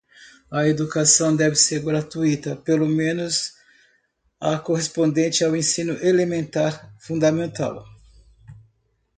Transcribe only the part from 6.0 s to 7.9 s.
elementar fundamental.